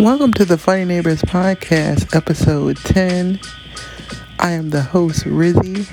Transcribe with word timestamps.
Welcome 0.00 0.34
to 0.34 0.44
the 0.44 0.58
Funny 0.58 0.84
Neighbors 0.84 1.22
Podcast, 1.22 2.14
episode 2.14 2.76
10. 2.76 3.40
I 4.38 4.50
am 4.50 4.68
the 4.68 4.82
host, 4.82 5.24
Rizzy. 5.24 5.86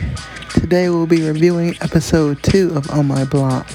Today 0.49 0.89
we'll 0.89 1.07
be 1.07 1.25
reviewing 1.25 1.77
episode 1.79 2.43
2 2.43 2.73
of 2.75 2.91
On 2.91 3.07
My 3.07 3.23
Block. 3.23 3.65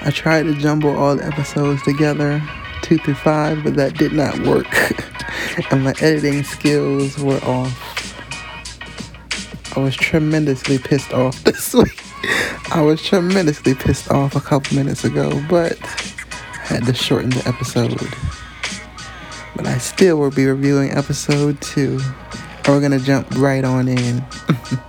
I 0.00 0.10
tried 0.10 0.44
to 0.44 0.54
jumble 0.54 0.96
all 0.96 1.14
the 1.14 1.24
episodes 1.24 1.82
together, 1.84 2.42
2 2.82 2.98
through 2.98 3.14
5, 3.14 3.62
but 3.62 3.76
that 3.76 3.96
did 3.96 4.12
not 4.12 4.36
work. 4.40 4.66
and 5.70 5.84
my 5.84 5.94
editing 6.00 6.42
skills 6.42 7.16
were 7.18 7.38
off. 7.44 7.84
I 9.76 9.80
was 9.80 9.94
tremendously 9.94 10.78
pissed 10.78 11.12
off 11.12 11.44
this 11.44 11.72
week. 11.74 12.07
I 12.70 12.82
was 12.82 13.02
tremendously 13.02 13.74
pissed 13.74 14.10
off 14.10 14.36
a 14.36 14.40
couple 14.40 14.76
minutes 14.76 15.04
ago, 15.04 15.42
but 15.48 15.78
had 15.78 16.84
to 16.86 16.94
shorten 16.94 17.30
the 17.30 17.46
episode. 17.46 17.98
But 19.56 19.66
I 19.66 19.78
still 19.78 20.18
will 20.18 20.30
be 20.30 20.46
reviewing 20.46 20.90
episode 20.90 21.60
two. 21.60 22.00
And 22.64 22.68
we're 22.68 22.80
gonna 22.80 22.98
jump 22.98 23.30
right 23.36 23.64
on 23.64 23.88
in. 23.88 24.24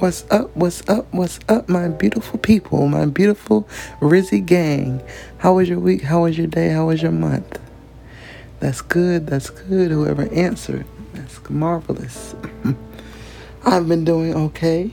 What's 0.00 0.24
up? 0.30 0.56
What's 0.56 0.88
up? 0.88 1.12
What's 1.12 1.40
up, 1.46 1.68
my 1.68 1.88
beautiful 1.88 2.38
people, 2.38 2.88
my 2.88 3.04
beautiful 3.04 3.68
Rizzy 4.00 4.42
gang? 4.42 5.02
How 5.36 5.56
was 5.56 5.68
your 5.68 5.78
week? 5.78 6.00
How 6.04 6.22
was 6.22 6.38
your 6.38 6.46
day? 6.46 6.70
How 6.70 6.86
was 6.86 7.02
your 7.02 7.12
month? 7.12 7.60
That's 8.60 8.80
good. 8.80 9.26
That's 9.26 9.50
good. 9.50 9.90
Whoever 9.90 10.22
answered, 10.32 10.86
that's 11.12 11.38
marvelous. 11.50 12.34
I've 13.66 13.88
been 13.88 14.06
doing 14.06 14.34
okay. 14.34 14.90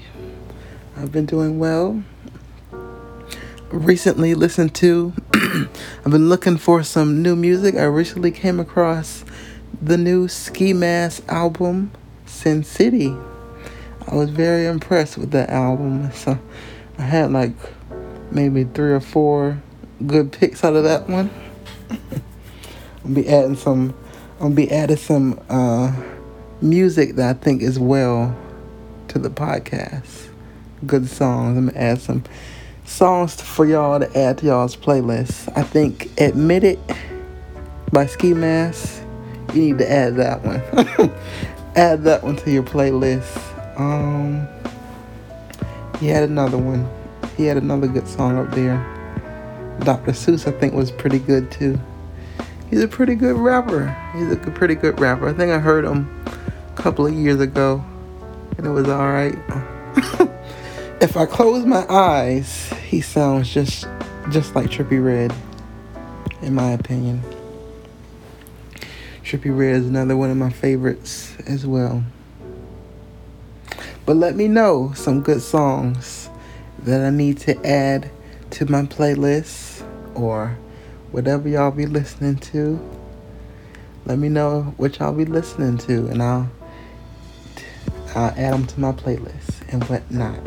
I've 0.97 1.13
been 1.13 1.25
doing 1.25 1.57
well. 1.57 2.03
Recently 3.69 4.35
listened 4.35 4.75
to, 4.75 5.13
I've 5.33 6.11
been 6.11 6.27
looking 6.27 6.57
for 6.57 6.83
some 6.83 7.21
new 7.23 7.37
music. 7.37 7.75
I 7.75 7.85
recently 7.85 8.31
came 8.31 8.59
across 8.59 9.23
the 9.81 9.97
new 9.97 10.27
Ski 10.27 10.73
Mask 10.73 11.23
album, 11.29 11.91
Sin 12.25 12.65
City. 12.65 13.15
I 14.07 14.15
was 14.15 14.29
very 14.29 14.65
impressed 14.65 15.17
with 15.17 15.31
that 15.31 15.49
album. 15.49 16.11
So 16.13 16.39
I 16.97 17.01
had 17.01 17.31
like 17.31 17.53
maybe 18.31 18.63
three 18.63 18.93
or 18.93 18.99
four 18.99 19.61
good 20.05 20.31
picks 20.31 20.63
out 20.63 20.75
of 20.75 20.83
that 20.83 21.09
one. 21.09 21.29
I'll 23.05 23.13
be 23.13 23.27
adding 23.27 23.55
some 23.55 23.93
I'll 24.39 24.49
be 24.49 24.71
adding 24.71 24.97
some 24.97 25.39
uh, 25.49 25.91
music 26.61 27.15
that 27.15 27.35
I 27.35 27.39
think 27.39 27.61
is 27.61 27.79
well 27.79 28.35
to 29.09 29.19
the 29.19 29.29
podcast. 29.29 30.27
Good 30.85 31.07
songs. 31.07 31.57
I'm 31.57 31.67
gonna 31.67 31.77
add 31.79 31.99
some 31.99 32.23
songs 32.85 33.41
for 33.41 33.65
y'all 33.65 33.99
to 33.99 34.17
add 34.17 34.37
to 34.39 34.45
y'all's 34.45 34.75
playlist. 34.75 35.51
I 35.57 35.63
think 35.63 36.09
Admit 36.19 36.63
It 36.63 36.79
by 37.91 38.05
Ski 38.05 38.33
Mask. 38.33 39.01
You 39.53 39.61
need 39.61 39.77
to 39.79 39.91
add 39.91 40.17
that 40.17 40.43
one. 40.45 40.61
add 41.75 42.03
that 42.03 42.23
one 42.23 42.35
to 42.37 42.51
your 42.51 42.63
playlist. 42.63 43.56
Um, 43.77 44.47
he 45.99 46.07
had 46.07 46.23
another 46.23 46.57
one. 46.57 46.89
He 47.37 47.45
had 47.45 47.57
another 47.57 47.87
good 47.87 48.07
song 48.07 48.37
up 48.37 48.53
there. 48.53 48.77
Dr. 49.83 50.11
Seuss, 50.11 50.47
I 50.47 50.51
think, 50.59 50.73
was 50.73 50.91
pretty 50.91 51.19
good 51.19 51.51
too. 51.51 51.79
He's 52.69 52.81
a 52.81 52.87
pretty 52.87 53.15
good 53.15 53.37
rapper. 53.37 53.95
He's 54.13 54.31
a 54.31 54.37
pretty 54.37 54.75
good 54.75 54.99
rapper. 54.99 55.29
I 55.29 55.33
think 55.33 55.51
I 55.51 55.59
heard 55.59 55.85
him 55.85 56.23
a 56.25 56.73
couple 56.75 57.05
of 57.05 57.13
years 57.13 57.39
ago, 57.39 57.83
and 58.57 58.65
it 58.65 58.71
was 58.71 58.89
all 58.89 59.07
right. 59.07 59.37
if 61.01 61.15
I 61.15 61.25
close 61.25 61.65
my 61.65 61.85
eyes, 61.87 62.69
he 62.87 63.01
sounds 63.01 63.53
just 63.53 63.87
just 64.31 64.55
like 64.55 64.69
Trippie 64.69 65.03
Redd, 65.03 65.33
in 66.41 66.53
my 66.53 66.71
opinion. 66.71 67.21
Trippie 69.23 69.57
Redd 69.57 69.75
is 69.75 69.87
another 69.87 70.17
one 70.17 70.31
of 70.31 70.37
my 70.37 70.49
favorites 70.49 71.35
as 71.45 71.65
well. 71.65 72.03
But 74.07 74.15
let 74.15 74.37
me 74.37 74.47
know 74.47 74.93
some 74.95 75.21
good 75.21 75.41
songs 75.41 76.29
that 76.83 77.01
I 77.01 77.09
need 77.09 77.39
to 77.39 77.67
add 77.67 78.09
to 78.51 78.65
my 78.65 78.83
playlist 78.83 79.83
or 80.15 80.57
whatever 81.11 81.49
y'all 81.49 81.71
be 81.71 81.85
listening 81.85 82.37
to. 82.37 82.79
Let 84.05 84.17
me 84.17 84.29
know 84.29 84.73
what 84.77 84.99
y'all 84.99 85.11
be 85.11 85.25
listening 85.25 85.77
to, 85.79 86.07
and 86.07 86.23
I'll 86.23 86.49
I'll 88.15 88.29
add 88.29 88.53
them 88.53 88.65
to 88.67 88.79
my 88.79 88.93
playlist 88.93 89.61
and 89.73 89.83
whatnot. 89.83 90.39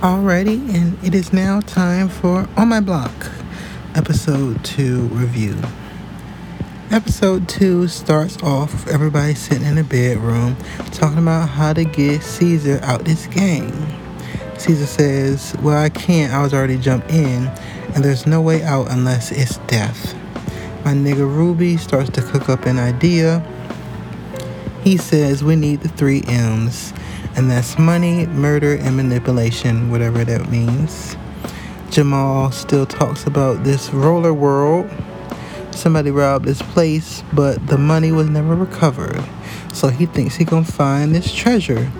Alrighty, 0.00 0.74
and 0.74 0.98
it 1.04 1.14
is 1.14 1.32
now 1.32 1.60
time 1.60 2.08
for 2.08 2.48
On 2.56 2.68
My 2.68 2.80
Block, 2.80 3.12
episode 3.94 4.64
2 4.64 5.02
review. 5.08 5.56
Episode 6.90 7.48
2 7.48 7.88
starts 7.88 8.42
off 8.42 8.72
with 8.72 8.94
everybody 8.94 9.34
sitting 9.34 9.66
in 9.66 9.78
a 9.78 9.84
bedroom 9.84 10.56
talking 10.92 11.18
about 11.18 11.48
how 11.48 11.72
to 11.72 11.84
get 11.84 12.22
Caesar 12.22 12.80
out 12.82 13.04
this 13.04 13.26
game. 13.26 13.72
Caesar 14.58 14.86
says, 14.86 15.56
Well, 15.62 15.78
I 15.78 15.88
can't, 15.88 16.32
I 16.32 16.42
was 16.42 16.52
already 16.52 16.78
jumped 16.78 17.10
in, 17.10 17.46
and 17.94 18.04
there's 18.04 18.26
no 18.26 18.40
way 18.40 18.62
out 18.62 18.90
unless 18.90 19.32
it's 19.32 19.58
death. 19.66 20.14
My 20.84 20.92
nigga 20.92 21.18
Ruby 21.18 21.76
starts 21.76 22.10
to 22.10 22.22
cook 22.22 22.48
up 22.48 22.66
an 22.66 22.78
idea. 22.78 23.46
He 24.82 24.96
says, 24.96 25.44
We 25.44 25.56
need 25.56 25.80
the 25.80 25.88
three 25.88 26.22
M's 26.26 26.92
and 27.36 27.50
that's 27.50 27.78
money, 27.78 28.26
murder, 28.26 28.74
and 28.74 28.96
manipulation, 28.96 29.90
whatever 29.90 30.24
that 30.24 30.50
means. 30.50 31.16
Jamal 31.90 32.52
still 32.52 32.86
talks 32.86 33.26
about 33.26 33.64
this 33.64 33.90
roller 33.90 34.32
world. 34.32 34.88
Somebody 35.72 36.10
robbed 36.10 36.44
this 36.44 36.62
place, 36.62 37.24
but 37.32 37.66
the 37.66 37.78
money 37.78 38.12
was 38.12 38.28
never 38.28 38.54
recovered. 38.54 39.22
So 39.72 39.88
he 39.88 40.06
thinks 40.06 40.36
he 40.36 40.44
gonna 40.44 40.64
find 40.64 41.14
this 41.14 41.34
treasure. 41.34 41.90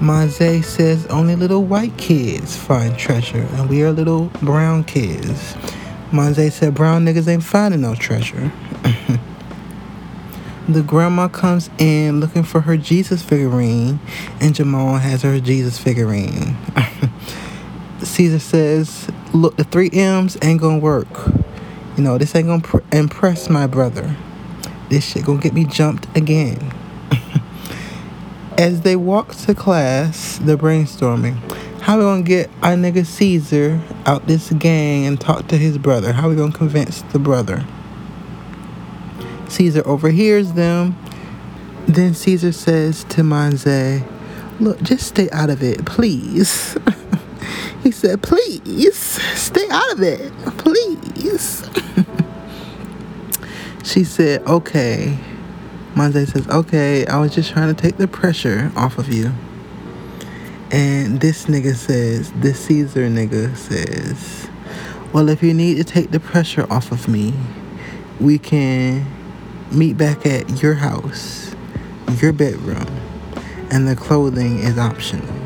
Monse 0.00 0.64
says 0.64 1.06
only 1.06 1.34
little 1.34 1.64
white 1.64 1.96
kids 1.96 2.56
find 2.56 2.98
treasure, 2.98 3.46
and 3.52 3.70
we 3.70 3.82
are 3.82 3.90
little 3.92 4.26
brown 4.42 4.84
kids. 4.84 5.54
Monse 6.10 6.52
said 6.52 6.74
brown 6.74 7.06
niggas 7.06 7.28
ain't 7.28 7.44
finding 7.44 7.80
no 7.80 7.94
treasure. 7.94 8.52
The 10.68 10.82
grandma 10.82 11.26
comes 11.26 11.68
in 11.76 12.20
looking 12.20 12.44
for 12.44 12.60
her 12.60 12.76
Jesus 12.76 13.20
figurine, 13.20 13.98
and 14.40 14.54
Jamal 14.54 14.96
has 14.98 15.22
her 15.22 15.40
Jesus 15.40 15.76
figurine. 15.76 16.56
Caesar 18.00 18.38
says, 18.38 19.08
Look, 19.34 19.56
the 19.56 19.64
three 19.64 19.88
M's 19.90 20.36
ain't 20.42 20.60
gonna 20.60 20.78
work. 20.78 21.08
You 21.96 22.04
know, 22.04 22.18
this 22.18 22.34
ain't 22.34 22.48
gonna 22.48 22.62
pr- 22.62 22.80
impress 22.92 23.48
my 23.48 23.66
brother. 23.66 24.14
This 24.90 25.06
shit 25.06 25.24
gonna 25.24 25.40
get 25.40 25.54
me 25.54 25.64
jumped 25.64 26.14
again. 26.14 26.72
As 28.58 28.82
they 28.82 28.94
walk 28.94 29.34
to 29.36 29.54
class, 29.54 30.38
they're 30.42 30.58
brainstorming. 30.58 31.38
How 31.80 31.96
we 31.96 32.04
gonna 32.04 32.22
get 32.22 32.50
our 32.62 32.74
nigga 32.74 33.06
Caesar 33.06 33.80
out 34.04 34.26
this 34.26 34.52
gang 34.52 35.06
and 35.06 35.18
talk 35.18 35.48
to 35.48 35.56
his 35.56 35.78
brother? 35.78 36.12
How 36.12 36.28
we 36.28 36.36
gonna 36.36 36.52
convince 36.52 37.00
the 37.00 37.18
brother? 37.18 37.64
Caesar 39.48 39.82
overhears 39.86 40.52
them. 40.52 40.94
Then 41.88 42.12
Caesar 42.12 42.52
says 42.52 43.04
to 43.04 43.22
Manze, 43.22 44.06
Look, 44.60 44.82
just 44.82 45.06
stay 45.08 45.30
out 45.30 45.48
of 45.48 45.62
it, 45.62 45.86
please. 45.86 46.76
he 47.82 47.90
said, 47.90 48.22
Please, 48.22 48.96
stay 48.96 49.66
out 49.70 49.92
of 49.92 50.02
it, 50.02 50.32
please. 50.58 51.68
she 53.84 54.04
said, 54.04 54.46
Okay. 54.46 55.18
Monse 55.94 56.32
says, 56.32 56.48
Okay, 56.48 57.06
I 57.06 57.18
was 57.18 57.34
just 57.34 57.50
trying 57.50 57.74
to 57.74 57.80
take 57.80 57.96
the 57.96 58.08
pressure 58.08 58.72
off 58.76 58.98
of 58.98 59.12
you. 59.12 59.32
And 60.70 61.20
this 61.20 61.46
nigga 61.46 61.74
says, 61.74 62.32
this 62.36 62.60
Caesar 62.66 63.08
nigga 63.08 63.54
says, 63.56 64.48
Well, 65.12 65.28
if 65.28 65.42
you 65.42 65.52
need 65.52 65.76
to 65.76 65.84
take 65.84 66.10
the 66.10 66.20
pressure 66.20 66.66
off 66.72 66.92
of 66.92 67.08
me, 67.08 67.34
we 68.20 68.38
can 68.38 69.04
meet 69.70 69.96
back 69.96 70.24
at 70.24 70.62
your 70.62 70.74
house, 70.74 71.54
your 72.20 72.32
bedroom, 72.32 72.86
and 73.70 73.88
the 73.88 73.96
clothing 73.96 74.60
is 74.60 74.78
optional. 74.78 75.41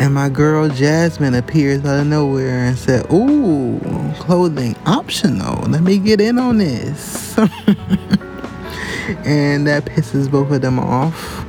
And 0.00 0.14
my 0.14 0.28
girl 0.28 0.68
Jasmine 0.68 1.34
appears 1.34 1.84
out 1.84 1.98
of 1.98 2.06
nowhere 2.06 2.60
and 2.60 2.78
said, 2.78 3.04
Ooh, 3.12 3.80
clothing 4.20 4.76
optional. 4.86 5.68
Let 5.68 5.82
me 5.82 5.98
get 5.98 6.20
in 6.20 6.38
on 6.38 6.58
this. 6.58 7.36
and 9.24 9.66
that 9.66 9.86
pisses 9.86 10.30
both 10.30 10.52
of 10.52 10.60
them 10.60 10.78
off. 10.78 11.44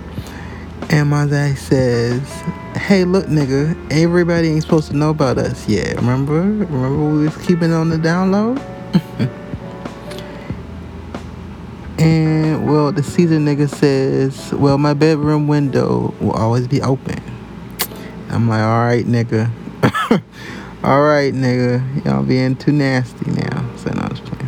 And 0.90 1.12
Monte 1.12 1.56
says, 1.57 2.28
Hey, 2.75 3.06
look, 3.06 3.28
nigga, 3.28 3.78
everybody 3.92 4.50
ain't 4.50 4.63
supposed 4.63 4.90
to 4.90 4.96
know 4.96 5.12
about 5.12 5.38
us 5.38 5.69
yet. 5.69 5.96
Remember? 5.98 6.42
Remember 6.42 7.12
we 7.12 7.25
was 7.25 7.38
keeping 7.46 7.72
on 7.72 7.90
the 7.90 7.98
download? 7.98 8.60
and, 12.00 12.68
well, 12.68 12.92
the 12.92 13.04
Caesar 13.04 13.38
nigga 13.38 13.69
says, 13.69 14.51
Well, 14.54 14.80
my 14.80 14.96
bedroom 14.96 15.48
window 15.48 16.16
will 16.19 16.31
always 16.31 16.68
be 16.68 16.81
open. 16.81 17.22
I'm 18.29 18.47
like, 18.47 18.61
Alright, 18.61 19.05
nigga. 19.05 19.51
Alright, 20.83 21.33
nigga. 21.33 22.05
Y'all 22.05 22.23
being 22.23 22.55
too 22.55 22.71
nasty 22.71 23.31
now. 23.31 23.75
So, 23.77 23.91
I 23.91 24.07
was 24.07 24.19
playing. 24.19 24.39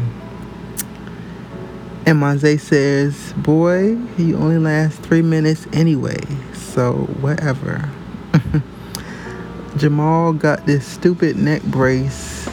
And 2.03 2.19
Monse 2.19 2.59
says, 2.59 3.33
Boy, 3.37 3.97
you 4.17 4.35
only 4.35 4.57
last 4.57 5.01
three 5.01 5.21
minutes 5.21 5.67
anyway, 5.71 6.19
so 6.53 6.93
whatever. 7.21 7.89
Jamal 9.77 10.33
got 10.33 10.65
this 10.65 10.85
stupid 10.85 11.37
neck 11.37 11.61
brace, 11.63 12.49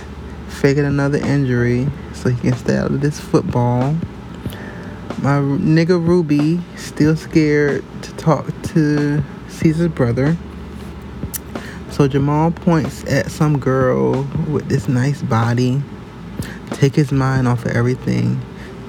faking 0.49 0.85
another 0.85 1.19
injury 1.19 1.89
so 2.13 2.29
he 2.29 2.41
can 2.41 2.53
stay 2.59 2.77
out 2.77 2.91
of 2.91 3.01
this 3.01 3.19
football. 3.19 3.95
My 5.23 5.39
nigga 5.39 5.99
Ruby 6.01 6.61
still 6.77 7.17
scared 7.17 7.85
to 8.03 8.13
talk 8.17 8.47
to 8.75 9.25
Caesar's 9.49 9.89
brother. 9.89 10.37
So 11.99 12.09
Jamal 12.09 12.53
points 12.53 13.05
at 13.05 13.31
some 13.31 13.59
girl 13.59 14.23
with 14.49 14.69
this 14.71 14.89
nice 14.89 15.21
body, 15.21 15.83
take 16.71 16.95
his 16.95 17.13
mind 17.13 17.47
off 17.47 17.67
of 17.67 17.73
everything 17.73 18.41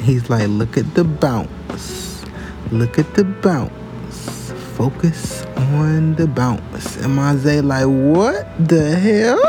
He's 0.01 0.29
like, 0.29 0.47
look 0.47 0.77
at 0.77 0.95
the 0.95 1.03
bounce. 1.03 2.23
Look 2.71 2.97
at 2.97 3.13
the 3.15 3.25
bounce. 3.25 4.51
Focus 4.75 5.45
on 5.55 6.15
the 6.15 6.25
bounce. 6.25 6.97
And 6.97 7.15
like, 7.67 7.85
what 7.85 8.47
the 8.65 8.95
hell? 8.95 9.41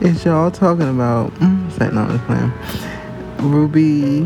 is 0.00 0.24
y'all 0.24 0.50
talking 0.50 0.88
about? 0.88 1.34
Mm, 1.34 1.92
no, 1.92 2.02
I'm 2.02 2.18
playing. 2.26 3.50
Ruby. 3.50 4.18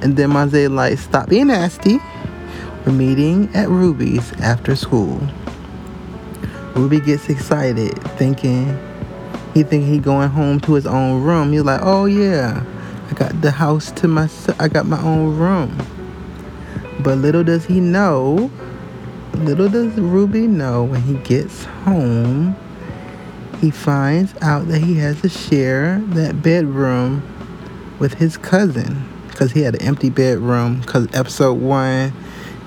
And 0.00 0.16
then 0.16 0.32
Maze 0.32 0.70
like, 0.70 0.98
stop 0.98 1.28
being 1.28 1.48
nasty. 1.48 1.98
We're 2.86 2.92
meeting 2.92 3.54
at 3.54 3.68
Ruby's 3.68 4.32
after 4.40 4.74
school. 4.74 5.20
Ruby 6.74 7.00
gets 7.00 7.28
excited, 7.28 7.96
thinking 8.16 8.78
he 9.54 9.62
think 9.62 9.84
he 9.84 9.98
going 9.98 10.30
home 10.30 10.60
to 10.60 10.74
his 10.74 10.86
own 10.86 11.22
room. 11.22 11.52
He's 11.52 11.62
like, 11.62 11.80
oh 11.82 12.06
yeah, 12.06 12.64
I 13.10 13.14
got 13.14 13.40
the 13.42 13.50
house 13.50 13.90
to 13.92 14.08
myself. 14.08 14.58
I 14.60 14.68
got 14.68 14.86
my 14.86 15.00
own 15.02 15.36
room. 15.36 15.76
But 17.00 17.18
little 17.18 17.44
does 17.44 17.66
he 17.66 17.80
know, 17.80 18.50
little 19.34 19.68
does 19.68 19.92
Ruby 19.94 20.46
know 20.46 20.84
when 20.84 21.02
he 21.02 21.14
gets 21.14 21.64
home, 21.64 22.56
he 23.60 23.70
finds 23.70 24.34
out 24.40 24.68
that 24.68 24.80
he 24.80 24.94
has 24.98 25.20
to 25.20 25.28
share 25.28 25.98
that 26.08 26.42
bedroom 26.42 27.22
with 27.98 28.14
his 28.14 28.36
cousin 28.36 29.08
because 29.28 29.52
he 29.52 29.60
had 29.62 29.74
an 29.74 29.82
empty 29.82 30.10
bedroom 30.10 30.80
because 30.80 31.06
episode 31.12 31.60
one, 31.60 32.12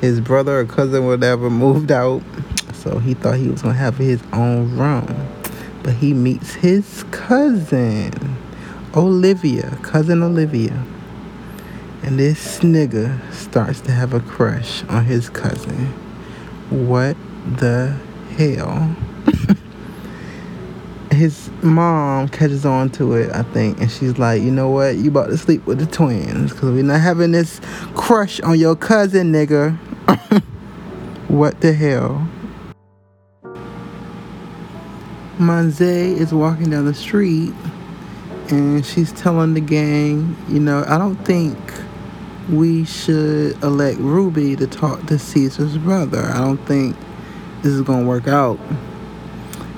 his 0.02 0.22
brother 0.22 0.60
or 0.60 0.66
cousin, 0.66 1.06
whatever, 1.06 1.50
moved 1.50 1.92
out. 1.92 2.22
So 2.86 3.00
he 3.00 3.16
thought 3.16 3.38
he 3.38 3.50
was 3.50 3.64
to 3.64 3.74
have 3.74 3.98
his 3.98 4.22
own 4.32 4.78
room. 4.78 5.08
But 5.82 5.96
he 5.96 6.14
meets 6.14 6.54
his 6.54 7.04
cousin 7.10 8.38
Olivia, 8.96 9.78
cousin 9.82 10.22
Olivia. 10.22 10.86
And 12.04 12.20
this 12.20 12.60
nigga 12.60 13.20
starts 13.34 13.82
to 13.82 13.92
have 13.92 14.14
a 14.14 14.20
crush 14.20 14.84
on 14.84 15.06
his 15.06 15.30
cousin. 15.32 15.88
What 16.70 17.18
the 17.58 17.98
hell? 18.38 18.96
his 21.12 21.50
mom 21.64 22.30
catches 22.30 22.68
on 22.68 22.92
to 22.92 23.14
it, 23.14 23.34
I 23.34 23.42
think, 23.42 23.80
and 23.80 23.90
she's 23.90 24.20
like, 24.20 24.44
you 24.44 24.52
know 24.52 24.70
what? 24.70 24.98
You 24.98 25.10
about 25.10 25.30
to 25.30 25.38
sleep 25.38 25.66
with 25.66 25.80
the 25.80 25.88
twins 25.88 26.52
because 26.52 26.72
we're 26.72 26.84
not 26.84 27.02
having 27.02 27.32
this 27.32 27.60
crush 27.96 28.40
on 28.42 28.60
your 28.60 28.76
cousin, 28.76 29.32
nigga. 29.32 29.76
what 31.28 31.62
the 31.62 31.74
hell? 31.74 32.28
Manze 35.38 35.82
is 36.18 36.34
walking 36.34 36.70
down 36.70 36.86
the 36.86 36.94
street 36.94 37.54
and 38.50 38.86
she's 38.86 39.12
telling 39.12 39.54
the 39.54 39.60
gang, 39.60 40.36
you 40.48 40.60
know, 40.60 40.86
I 40.88 40.98
don't 40.98 41.18
think 41.26 41.58
we 42.50 42.86
should 42.86 43.62
elect 43.64 43.98
Ruby 44.00 44.56
to 44.56 44.68
talk 44.68 45.06
to 45.08 45.18
Caesar's 45.18 45.78
brother. 45.78 46.24
I 46.24 46.40
don't 46.40 46.64
think 46.66 46.96
this 47.64 47.74
is 47.74 47.82
gonna 47.82 48.06
work 48.06 48.28
out. 48.28 48.60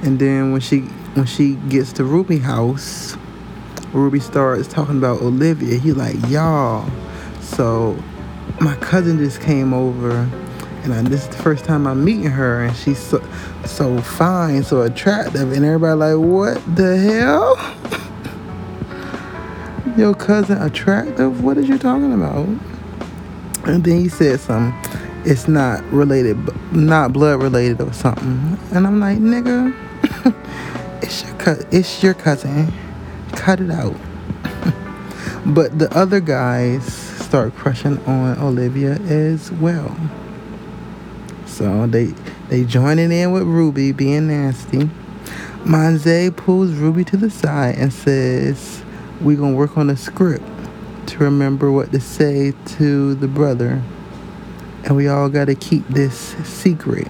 And 0.04 0.20
then 0.20 0.52
when 0.52 0.62
she 0.62 0.82
when 1.16 1.26
she 1.26 1.56
gets 1.70 1.94
to 1.94 2.04
Ruby 2.04 2.38
house, 2.38 3.18
Ruby 3.94 4.20
starts 4.20 4.68
talking 4.68 4.98
about 4.98 5.22
Olivia. 5.22 5.80
He 5.80 5.94
like, 5.94 6.18
y'all. 6.28 6.88
So 7.42 7.98
my 8.60 8.76
cousin 8.76 9.18
just 9.18 9.42
came 9.42 9.74
over, 9.74 10.30
and 10.88 11.08
I, 11.08 11.10
this 11.10 11.24
is 11.24 11.30
the 11.30 11.44
first 11.44 11.66
time 11.66 11.86
I'm 11.86 12.04
meeting 12.04 12.32
her, 12.32 12.64
and 12.64 12.76
she's 12.76 12.98
so 13.00 13.22
so 13.66 14.00
fine, 14.02 14.64
so 14.64 14.82
attractive, 14.82 15.52
and 15.52 15.66
everybody 15.66 16.16
like, 16.16 16.18
what 16.18 16.76
the 16.76 16.98
hell? 16.98 17.58
your 19.98 20.14
cousin 20.14 20.62
attractive? 20.62 21.44
What 21.44 21.58
are 21.58 21.62
you 21.62 21.78
talking 21.78 22.14
about? 22.14 22.48
And 23.68 23.84
then 23.84 24.00
he 24.00 24.10
said 24.10 24.40
something. 24.40 24.74
It's 25.26 25.48
not 25.48 25.84
related, 25.92 26.38
not 26.74 27.12
blood 27.12 27.42
related 27.42 27.82
or 27.82 27.92
something. 27.92 28.58
And 28.72 28.88
I'm 28.88 29.02
like, 29.02 29.18
nigga, 29.18 29.76
it's 31.04 31.24
your 31.24 31.58
it's 31.72 32.04
your 32.04 32.14
cousin. 32.14 32.72
Cut 33.34 33.60
it 33.60 33.72
out. 33.72 33.96
but 35.48 35.78
the 35.78 35.90
other 35.94 36.22
guys 36.22 36.86
start 36.94 37.54
crushing 37.56 37.98
on 38.06 38.40
Olivia 38.40 38.94
as 38.94 39.52
well. 39.52 39.98
So 41.48 41.88
they 41.88 42.14
they 42.50 42.64
joining 42.64 43.12
in 43.12 43.32
with 43.32 43.44
Ruby 43.44 43.92
being 43.92 44.28
nasty. 44.28 44.90
Manze 45.64 46.36
pulls 46.36 46.72
Ruby 46.74 47.04
to 47.06 47.18
the 47.18 47.30
side 47.30 47.76
and 47.78 47.92
says, 47.92 48.84
going 49.20 49.38
to 49.38 49.58
work 49.58 49.78
on 49.78 49.90
a 49.90 49.98
script 49.98 50.46
to 51.08 51.18
remember 51.20 51.72
what 51.72 51.92
to 51.92 52.00
say 52.00 52.54
to 52.66 53.16
the 53.16 53.28
brother. 53.28 53.82
And 54.86 54.96
we 54.96 55.08
all 55.08 55.28
got 55.28 55.46
to 55.46 55.56
keep 55.56 55.86
this 55.88 56.36
secret. 56.48 57.10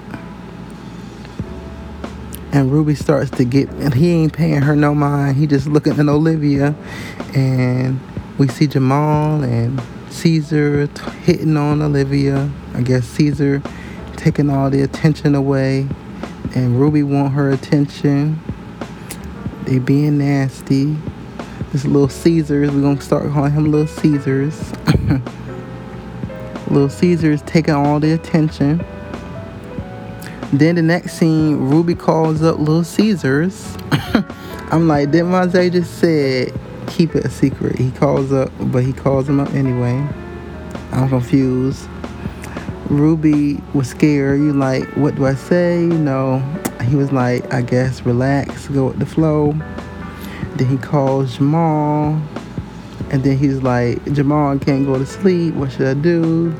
And 2.51 2.71
Ruby 2.71 2.95
starts 2.95 3.29
to 3.31 3.45
get, 3.45 3.69
and 3.69 3.93
he 3.93 4.09
ain't 4.11 4.33
paying 4.33 4.63
her 4.63 4.75
no 4.75 4.95
mind. 4.95 5.37
He 5.37 5.45
just 5.45 5.67
looking 5.67 5.99
at 5.99 6.07
Olivia. 6.07 6.73
And 7.35 7.99
we 8.39 8.47
see 8.47 8.65
Jamal 8.65 9.43
and 9.43 9.79
Caesar 10.09 10.87
hitting 11.23 11.57
on 11.57 11.81
Olivia. 11.81 12.49
I 12.73 12.81
guess 12.81 13.05
Caesar 13.05 13.61
taking 14.17 14.49
all 14.49 14.69
the 14.69 14.81
attention 14.81 15.35
away. 15.35 15.87
And 16.55 16.79
Ruby 16.79 17.03
want 17.03 17.33
her 17.33 17.49
attention. 17.51 18.39
They 19.63 19.79
being 19.79 20.17
nasty. 20.17 20.97
This 21.71 21.85
Little 21.85 22.09
Caesars. 22.09 22.71
We're 22.71 22.81
gonna 22.81 22.99
start 23.01 23.31
calling 23.31 23.51
him 23.51 23.71
Little 23.71 23.87
Caesars. 23.87 24.73
Little 26.69 26.89
Caesars 26.89 27.41
taking 27.43 27.73
all 27.73 27.99
the 27.99 28.11
attention. 28.13 28.83
Then 30.53 30.75
the 30.75 30.81
next 30.81 31.13
scene, 31.13 31.69
Ruby 31.69 31.95
calls 31.95 32.41
up 32.41 32.57
Little 32.59 32.83
Caesars. 32.83 33.77
I'm 34.71 34.87
like, 34.87 35.11
did 35.11 35.23
Maze 35.23 35.71
just 35.71 35.99
said 35.99 36.53
keep 36.87 37.15
it 37.15 37.25
a 37.25 37.29
secret? 37.29 37.77
He 37.77 37.91
calls 37.91 38.31
up, 38.31 38.51
but 38.59 38.83
he 38.83 38.93
calls 38.93 39.27
him 39.27 39.39
up 39.39 39.53
anyway. 39.53 40.07
I'm 40.91 41.09
confused. 41.09 41.87
Ruby 42.89 43.61
was 43.73 43.89
scared. 43.89 44.39
You 44.39 44.53
like, 44.53 44.85
what 44.95 45.15
do 45.15 45.25
I 45.25 45.35
say? 45.35 45.81
You 45.81 45.97
know, 45.97 46.39
he 46.83 46.95
was 46.95 47.11
like, 47.11 47.53
I 47.53 47.61
guess 47.61 48.01
relax, 48.01 48.67
go 48.69 48.87
with 48.87 48.99
the 48.99 49.05
flow. 49.05 49.53
Then 50.55 50.67
he 50.69 50.77
calls 50.77 51.37
Jamal. 51.37 52.21
And 53.09 53.23
then 53.23 53.37
he's 53.37 53.61
like, 53.61 54.03
Jamal, 54.13 54.57
can't 54.59 54.85
go 54.85 54.97
to 54.97 55.05
sleep. 55.05 55.53
What 55.55 55.71
should 55.71 55.87
I 55.87 55.93
do? 55.93 56.55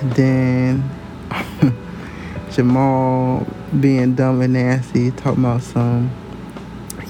And 0.00 0.12
then 0.12 0.90
Jamal 2.52 3.46
being 3.80 4.14
dumb 4.14 4.40
and 4.42 4.52
nasty, 4.52 5.10
talking 5.12 5.44
about 5.44 5.62
some. 5.62 6.10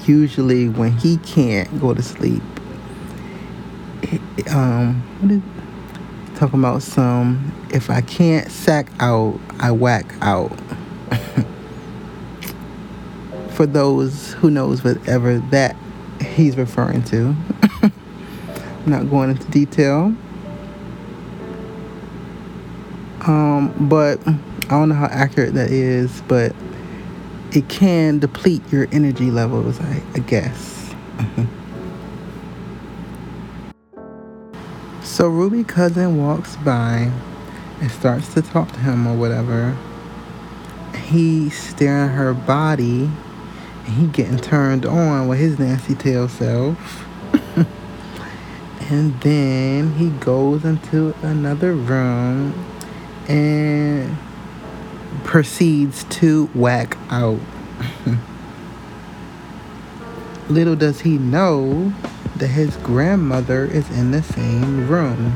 Usually, 0.05 0.69
when 0.69 0.93
he 0.93 1.17
can't 1.17 1.81
go 1.81 1.93
to 1.93 2.01
sleep, 2.01 2.41
um, 4.49 5.01
what 5.19 5.31
is, 5.31 5.41
talking 6.37 6.59
about 6.59 6.83
some. 6.83 7.51
If 7.73 7.89
I 7.89 8.01
can't 8.01 8.51
sack 8.51 8.89
out, 8.99 9.39
I 9.59 9.71
whack 9.71 10.05
out. 10.21 10.51
For 13.49 13.65
those 13.65 14.33
who 14.33 14.51
knows 14.51 14.83
whatever 14.83 15.39
that 15.49 15.75
he's 16.21 16.55
referring 16.55 17.01
to. 17.05 17.35
I'm 17.81 17.91
not 18.85 19.09
going 19.09 19.31
into 19.31 19.49
detail. 19.49 20.15
Um, 23.21 23.73
but 23.89 24.19
I 24.27 24.37
don't 24.69 24.89
know 24.89 24.95
how 24.95 25.07
accurate 25.07 25.55
that 25.55 25.71
is, 25.71 26.21
but 26.27 26.53
it 27.51 27.67
can 27.67 28.19
deplete 28.19 28.61
your 28.71 28.87
energy 28.91 29.31
levels, 29.31 29.81
I, 29.81 30.03
I 30.13 30.19
guess. 30.19 30.93
So 35.17 35.27
Ruby 35.29 35.63
cousin 35.63 36.23
walks 36.23 36.55
by 36.57 37.11
and 37.81 37.89
starts 37.89 38.35
to 38.35 38.43
talk 38.43 38.71
to 38.71 38.77
him 38.77 39.07
or 39.07 39.17
whatever. 39.17 39.75
He's 41.05 41.57
staring 41.57 42.09
her 42.09 42.35
body 42.35 43.09
and 43.85 43.93
he 43.95 44.05
getting 44.05 44.37
turned 44.37 44.85
on 44.85 45.27
with 45.27 45.39
his 45.39 45.57
nasty 45.57 45.95
tail 45.95 46.29
self. 46.29 47.03
and 48.91 49.19
then 49.21 49.93
he 49.93 50.11
goes 50.11 50.63
into 50.63 51.15
another 51.23 51.73
room 51.73 52.53
and 53.27 54.15
proceeds 55.23 56.03
to 56.19 56.45
whack 56.53 56.95
out. 57.09 57.39
Little 60.47 60.75
does 60.75 61.01
he 61.01 61.17
know 61.17 61.91
that 62.39 62.47
his 62.47 62.75
grandmother 62.77 63.65
is 63.65 63.89
in 63.89 64.11
the 64.11 64.21
same 64.21 64.87
room 64.87 65.33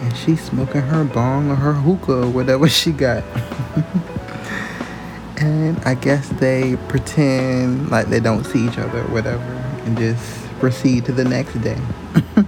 and 0.00 0.16
she's 0.16 0.42
smoking 0.42 0.82
her 0.82 1.04
bong 1.04 1.50
or 1.50 1.54
her 1.54 1.72
hookah 1.72 2.22
or 2.22 2.30
whatever 2.30 2.68
she 2.80 2.92
got. 2.92 3.22
and 5.36 5.78
I 5.84 5.94
guess 5.94 6.28
they 6.28 6.76
pretend 6.88 7.90
like 7.90 8.06
they 8.06 8.20
don't 8.20 8.44
see 8.44 8.66
each 8.66 8.78
other 8.78 9.00
or 9.00 9.08
whatever 9.08 9.42
and 9.84 9.96
just 9.96 10.46
proceed 10.58 11.04
to 11.06 11.12
the 11.12 11.24
next 11.24 11.54
day. 11.62 11.80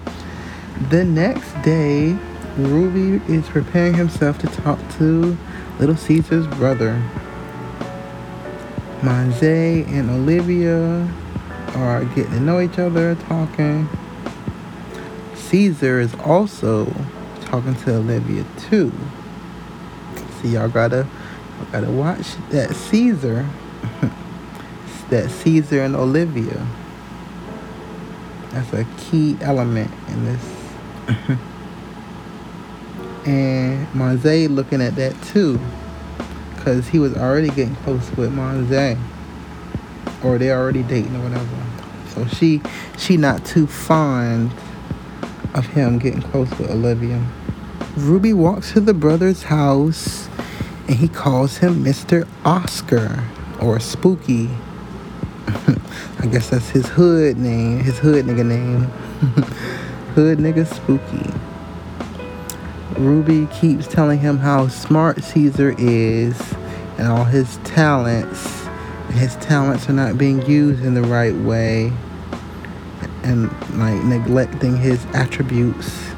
the 0.90 1.04
next 1.04 1.52
day, 1.62 2.16
Ruby 2.56 3.24
is 3.32 3.48
preparing 3.48 3.94
himself 3.94 4.38
to 4.38 4.46
talk 4.48 4.78
to 4.98 5.36
Little 5.78 5.96
Caesar's 5.96 6.46
brother. 6.48 7.02
Monse 9.00 9.86
and 9.88 10.10
Olivia 10.10 11.08
are 11.74 12.04
getting 12.04 12.32
to 12.32 12.40
know 12.40 12.60
each 12.60 12.78
other, 12.78 13.14
talking. 13.14 13.88
Caesar 15.34 16.00
is 16.00 16.14
also 16.16 16.86
talking 17.42 17.74
to 17.74 17.96
Olivia 17.96 18.44
too. 18.58 18.92
So 20.40 20.48
y'all 20.48 20.68
gotta 20.68 21.06
gotta 21.70 21.90
watch 21.90 22.36
that 22.50 22.74
Caesar. 22.74 23.46
that 25.10 25.30
Caesar 25.30 25.82
and 25.82 25.94
Olivia. 25.94 26.66
That's 28.50 28.72
a 28.72 28.86
key 28.98 29.36
element 29.40 29.90
in 30.08 30.24
this. 30.24 30.56
and 33.26 33.86
Monse 33.88 34.48
looking 34.48 34.80
at 34.80 34.96
that 34.96 35.20
too. 35.22 35.60
Cause 36.58 36.88
he 36.88 36.98
was 36.98 37.16
already 37.16 37.48
getting 37.48 37.74
close 37.76 38.10
with 38.12 38.32
Monse 38.32 38.98
or 40.24 40.38
they're 40.38 40.58
already 40.58 40.82
dating 40.82 41.14
or 41.16 41.22
whatever. 41.28 41.48
So 42.08 42.26
she 42.26 42.60
she 42.98 43.16
not 43.16 43.44
too 43.44 43.66
fond 43.66 44.52
of 45.54 45.66
him 45.66 45.98
getting 45.98 46.22
close 46.22 46.50
with 46.58 46.70
Olivia. 46.70 47.24
Ruby 47.96 48.32
walks 48.32 48.72
to 48.72 48.80
the 48.80 48.94
brother's 48.94 49.44
house 49.44 50.28
and 50.88 50.96
he 50.96 51.08
calls 51.08 51.58
him 51.58 51.84
Mr. 51.84 52.26
Oscar 52.44 53.24
or 53.60 53.78
Spooky. 53.80 54.50
I 56.18 56.26
guess 56.26 56.50
that's 56.50 56.70
his 56.70 56.88
hood 56.88 57.36
name, 57.36 57.80
his 57.80 57.98
hood 57.98 58.24
nigga 58.26 58.46
name. 58.46 58.84
hood 60.14 60.38
nigga 60.38 60.66
Spooky. 60.66 61.30
Ruby 62.98 63.46
keeps 63.46 63.86
telling 63.86 64.20
him 64.20 64.38
how 64.38 64.68
smart 64.68 65.22
Caesar 65.24 65.74
is 65.78 66.54
and 66.98 67.08
all 67.08 67.24
his 67.24 67.56
talents 67.64 68.61
his 69.12 69.36
talents 69.36 69.88
are 69.88 69.92
not 69.92 70.18
being 70.18 70.44
used 70.46 70.84
in 70.84 70.94
the 70.94 71.02
right 71.02 71.34
way 71.34 71.92
and 73.22 73.50
like 73.78 74.02
neglecting 74.04 74.76
his 74.76 75.04
attributes. 75.14 76.10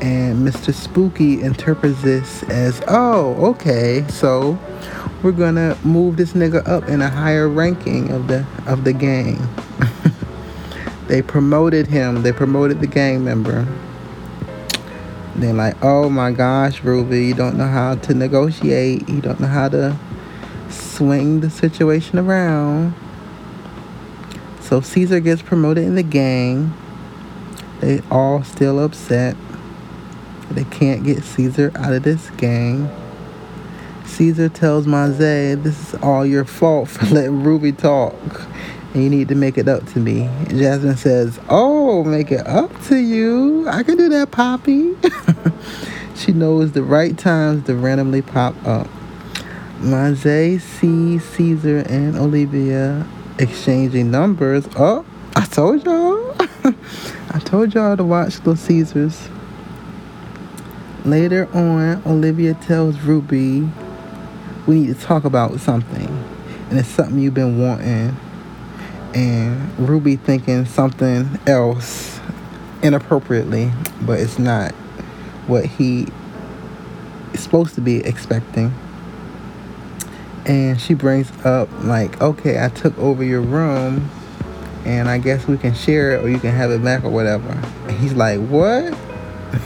And 0.00 0.46
Mr. 0.46 0.72
Spooky 0.72 1.40
interprets 1.40 2.00
this 2.02 2.42
as 2.44 2.80
oh 2.86 3.34
okay 3.50 4.04
so 4.08 4.58
we're 5.22 5.32
gonna 5.32 5.76
move 5.82 6.16
this 6.16 6.34
nigga 6.34 6.66
up 6.68 6.88
in 6.88 7.02
a 7.02 7.08
higher 7.08 7.48
ranking 7.48 8.10
of 8.10 8.28
the 8.28 8.46
of 8.66 8.84
the 8.84 8.92
gang. 8.92 9.36
They 11.08 11.22
promoted 11.22 11.86
him. 11.86 12.20
They 12.20 12.32
promoted 12.32 12.80
the 12.80 12.86
gang 12.86 13.24
member. 13.24 13.66
They're 15.36 15.54
like 15.54 15.76
oh 15.82 16.10
my 16.10 16.32
gosh 16.32 16.82
Ruby 16.82 17.24
you 17.26 17.34
don't 17.34 17.56
know 17.56 17.66
how 17.66 17.94
to 17.94 18.14
negotiate. 18.14 19.08
You 19.08 19.22
don't 19.22 19.40
know 19.40 19.46
how 19.46 19.70
to 19.70 19.98
swing 20.98 21.38
the 21.38 21.48
situation 21.48 22.18
around. 22.18 22.92
So 24.60 24.80
Caesar 24.80 25.20
gets 25.20 25.40
promoted 25.40 25.84
in 25.84 25.94
the 25.94 26.02
gang. 26.02 26.74
They 27.80 28.02
all 28.10 28.42
still 28.42 28.84
upset. 28.84 29.36
They 30.50 30.64
can't 30.64 31.04
get 31.04 31.22
Caesar 31.22 31.70
out 31.76 31.92
of 31.92 32.02
this 32.02 32.30
gang. 32.30 32.90
Caesar 34.06 34.48
tells 34.48 34.86
Monse, 34.88 35.62
this 35.62 35.88
is 35.88 35.94
all 36.02 36.26
your 36.26 36.44
fault 36.44 36.88
for 36.88 37.06
letting 37.14 37.44
Ruby 37.44 37.70
talk. 37.70 38.16
And 38.92 39.04
you 39.04 39.08
need 39.08 39.28
to 39.28 39.36
make 39.36 39.56
it 39.56 39.68
up 39.68 39.86
to 39.92 40.00
me. 40.00 40.28
Jasmine 40.48 40.96
says, 40.96 41.38
Oh, 41.48 42.02
make 42.02 42.32
it 42.32 42.44
up 42.44 42.72
to 42.86 42.96
you. 42.96 43.68
I 43.68 43.84
can 43.84 43.96
do 43.96 44.08
that, 44.08 44.32
Poppy. 44.32 44.96
she 46.16 46.32
knows 46.32 46.72
the 46.72 46.82
right 46.82 47.16
times 47.16 47.66
to 47.66 47.76
randomly 47.76 48.22
pop 48.22 48.56
up. 48.66 48.88
Monse 49.80 50.60
C. 50.60 51.20
Caesar 51.20 51.84
and 51.88 52.16
Olivia 52.16 53.06
exchanging 53.38 54.10
numbers. 54.10 54.66
Oh, 54.76 55.06
I 55.36 55.44
told 55.44 55.84
y'all. 55.84 56.34
I 57.30 57.38
told 57.38 57.74
y'all 57.74 57.96
to 57.96 58.02
watch 58.02 58.38
Little 58.38 58.56
Caesars. 58.56 59.28
Later 61.04 61.48
on, 61.54 62.02
Olivia 62.04 62.54
tells 62.54 62.98
Ruby, 63.02 63.70
we 64.66 64.80
need 64.80 64.96
to 64.96 65.00
talk 65.00 65.24
about 65.24 65.60
something. 65.60 66.08
And 66.70 66.78
it's 66.80 66.88
something 66.88 67.20
you've 67.20 67.34
been 67.34 67.62
wanting. 67.62 68.16
And 69.14 69.78
Ruby 69.78 70.16
thinking 70.16 70.64
something 70.66 71.38
else 71.46 72.18
inappropriately, 72.82 73.70
but 74.02 74.18
it's 74.18 74.40
not 74.40 74.72
what 75.46 75.66
he 75.66 76.08
is 77.32 77.40
supposed 77.40 77.76
to 77.76 77.80
be 77.80 78.04
expecting 78.04 78.74
and 80.48 80.80
she 80.80 80.94
brings 80.94 81.30
up 81.44 81.68
like 81.84 82.20
okay 82.22 82.64
i 82.64 82.68
took 82.70 82.96
over 82.98 83.22
your 83.22 83.42
room 83.42 84.10
and 84.84 85.08
i 85.08 85.18
guess 85.18 85.46
we 85.46 85.58
can 85.58 85.74
share 85.74 86.12
it 86.12 86.24
or 86.24 86.28
you 86.28 86.38
can 86.38 86.50
have 86.50 86.70
it 86.70 86.82
back 86.82 87.04
or 87.04 87.10
whatever. 87.10 87.50
And 87.86 87.98
he's 87.98 88.14
like 88.14 88.40
what? 88.40 88.96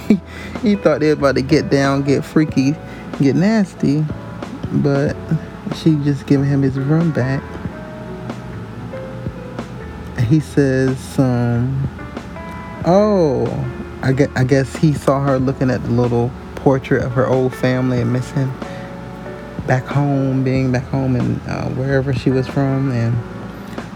He 0.63 0.77
thought 0.77 1.01
they 1.01 1.09
were 1.09 1.15
about 1.15 1.35
to 1.37 1.43
get 1.43 1.71
down 1.71 2.03
get 2.03 2.25
freaky 2.25 2.77
get 3.21 3.35
nasty 3.35 4.05
but 4.73 5.17
she 5.77 5.97
just 5.97 6.27
giving 6.27 6.47
him 6.47 6.63
his 6.63 6.79
room 6.79 7.11
back. 7.13 7.43
He 10.29 10.41
says 10.41 11.19
um 11.19 11.89
oh 12.85 13.47
I 14.03 14.13
guess, 14.13 14.31
I 14.35 14.45
guess 14.45 14.75
he 14.77 14.93
saw 14.93 15.21
her 15.21 15.39
looking 15.39 15.71
at 15.71 15.83
the 15.85 15.91
little 15.91 16.31
portrait 16.57 17.05
of 17.05 17.13
her 17.13 17.29
old 17.29 17.55
family 17.55 18.01
and 18.01 18.13
missing 18.13 18.53
back 19.67 19.85
home, 19.85 20.43
being 20.43 20.73
back 20.73 20.85
home 20.85 21.17
and 21.17 21.41
uh, 21.49 21.69
wherever 21.71 22.13
she 22.13 22.31
was 22.31 22.47
from, 22.47 22.91
and 22.91 23.17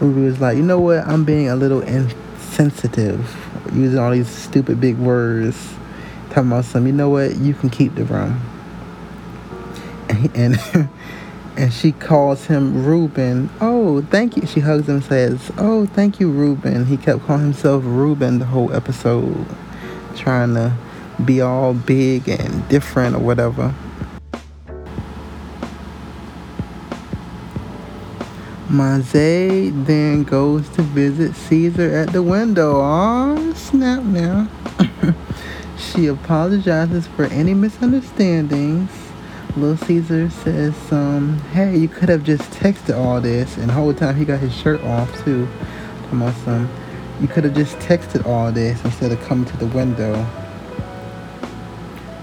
Ruby 0.00 0.22
was 0.22 0.40
like, 0.40 0.56
you 0.56 0.62
know 0.62 0.78
what, 0.78 1.06
I'm 1.06 1.24
being 1.24 1.48
a 1.48 1.56
little 1.56 1.80
insensitive, 1.80 3.36
using 3.72 3.98
all 3.98 4.10
these 4.10 4.28
stupid 4.28 4.80
big 4.80 4.96
words, 4.96 5.74
talking 6.30 6.50
about 6.52 6.64
some, 6.64 6.86
you 6.86 6.92
know 6.92 7.08
what, 7.08 7.36
you 7.36 7.54
can 7.54 7.70
keep 7.70 7.94
the 7.94 8.04
room, 8.04 8.40
and 10.34 10.58
and, 11.56 11.72
she 11.72 11.92
calls 11.92 12.44
him 12.44 12.84
Ruben. 12.84 13.48
Oh, 13.62 14.02
thank 14.02 14.36
you. 14.36 14.46
She 14.46 14.60
hugs 14.60 14.88
him, 14.88 14.96
and 14.96 15.04
says, 15.04 15.50
oh, 15.56 15.86
thank 15.86 16.20
you, 16.20 16.30
Ruben. 16.30 16.84
He 16.84 16.98
kept 16.98 17.24
calling 17.24 17.44
himself 17.44 17.82
Ruben 17.86 18.38
the 18.38 18.44
whole 18.44 18.72
episode, 18.74 19.46
trying 20.14 20.52
to 20.52 20.76
be 21.24 21.40
all 21.40 21.72
big 21.72 22.28
and 22.28 22.68
different 22.68 23.16
or 23.16 23.20
whatever. 23.20 23.74
Monse 28.76 29.86
then 29.86 30.22
goes 30.22 30.68
to 30.70 30.82
visit 30.82 31.34
Caesar 31.34 31.94
at 31.96 32.12
the 32.12 32.22
window. 32.22 32.82
Oh, 32.82 33.54
snap 33.54 34.02
now. 34.02 34.48
she 35.78 36.08
apologizes 36.08 37.06
for 37.06 37.24
any 37.24 37.54
misunderstandings. 37.54 38.90
Little 39.56 39.78
Caesar 39.86 40.28
says, 40.28 40.74
um, 40.92 41.38
hey, 41.52 41.74
you 41.78 41.88
could 41.88 42.10
have 42.10 42.22
just 42.22 42.42
texted 42.50 42.94
all 42.94 43.18
this. 43.18 43.56
And 43.56 43.70
the 43.70 43.72
whole 43.72 43.94
time 43.94 44.14
he 44.14 44.26
got 44.26 44.40
his 44.40 44.54
shirt 44.54 44.82
off, 44.82 45.10
too. 45.24 45.48
Come 46.10 46.22
on, 46.22 46.34
some. 46.44 46.68
You 47.18 47.28
could 47.28 47.44
have 47.44 47.54
just 47.54 47.78
texted 47.78 48.26
all 48.26 48.52
this 48.52 48.84
instead 48.84 49.10
of 49.10 49.20
coming 49.22 49.46
to 49.46 49.56
the 49.56 49.66
window. 49.68 50.14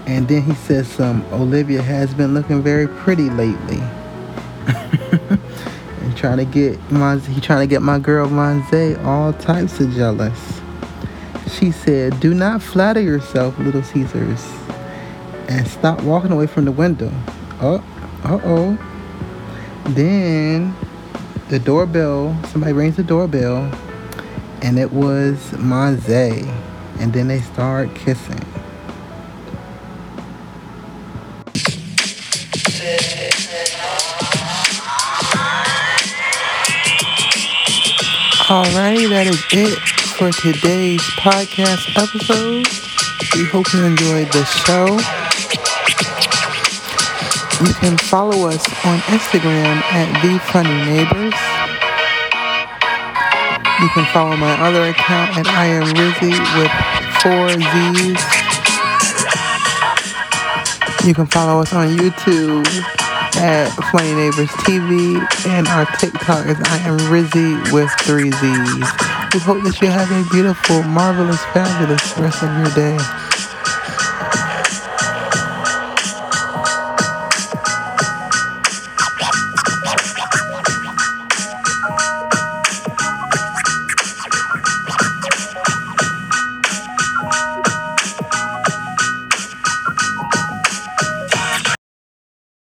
And 0.06 0.28
then 0.28 0.42
he 0.42 0.54
says 0.54 0.86
some 0.86 1.24
Olivia 1.32 1.82
has 1.82 2.14
been 2.14 2.32
looking 2.32 2.62
very 2.62 2.86
pretty 2.86 3.28
lately. 3.30 3.82
trying 6.24 6.38
to 6.38 6.46
get 6.46 6.90
my 6.90 7.18
he 7.18 7.38
trying 7.38 7.60
to 7.60 7.66
get 7.66 7.82
my 7.82 7.98
girl 7.98 8.26
Monse 8.26 9.04
all 9.04 9.34
types 9.34 9.78
of 9.78 9.92
jealous. 9.92 10.62
She 11.52 11.70
said, 11.70 12.18
Do 12.18 12.32
not 12.32 12.62
flatter 12.62 13.02
yourself, 13.02 13.58
little 13.58 13.82
Caesars. 13.82 14.42
And 15.50 15.68
stop 15.68 16.02
walking 16.02 16.32
away 16.32 16.46
from 16.46 16.64
the 16.64 16.72
window. 16.72 17.12
Oh, 17.60 17.84
uh 18.24 18.40
oh. 18.42 18.78
Then 19.90 20.74
the 21.50 21.58
doorbell, 21.58 22.34
somebody 22.48 22.72
rings 22.72 22.96
the 22.96 23.02
doorbell, 23.02 23.70
and 24.62 24.78
it 24.78 24.92
was 24.92 25.36
Monse. 25.50 26.48
And 27.00 27.12
then 27.12 27.28
they 27.28 27.42
start 27.42 27.94
kissing. 27.94 28.40
Alrighty, 38.44 39.08
that 39.08 39.26
is 39.26 39.40
it 39.56 39.80
for 40.20 40.28
today's 40.28 41.00
podcast 41.16 41.88
episode. 41.96 42.68
We 43.32 43.48
hope 43.48 43.72
you 43.72 43.88
enjoyed 43.88 44.28
the 44.36 44.44
show. 44.44 44.84
You 47.64 47.72
can 47.80 47.96
follow 47.96 48.46
us 48.52 48.60
on 48.84 49.00
Instagram 49.08 49.80
at 49.96 50.12
The 50.20 50.36
Funny 50.52 50.76
Neighbors. 50.92 51.32
You 53.80 53.88
can 53.96 54.04
follow 54.12 54.36
my 54.36 54.52
other 54.60 54.92
account 54.92 55.38
at 55.40 55.46
I 55.48 55.80
Am 55.80 55.88
Rizzy 55.96 56.36
with 56.60 56.72
four 57.24 57.48
Z's. 57.48 58.20
You 61.08 61.14
can 61.14 61.24
follow 61.24 61.62
us 61.62 61.72
on 61.72 61.96
YouTube 61.96 63.03
at 63.36 63.68
Funny 63.90 64.14
Neighbors 64.14 64.50
TV 64.64 65.16
and 65.46 65.66
our 65.68 65.86
TikTok 65.96 66.46
is 66.46 66.58
I 66.64 66.78
Am 66.78 66.98
Rizzy 67.10 67.72
with 67.72 67.90
three 68.00 68.30
Z's. 68.30 68.88
We 69.32 69.40
hope 69.40 69.62
that 69.64 69.78
you 69.80 69.88
have 69.88 70.10
a 70.10 70.28
beautiful, 70.30 70.82
marvelous, 70.82 71.42
fabulous 71.52 72.16
rest 72.18 72.42
of 72.42 72.50
your 72.56 72.70
day. 72.74 73.23